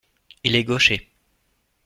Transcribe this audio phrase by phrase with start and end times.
[0.43, 1.13] Il est gaucher.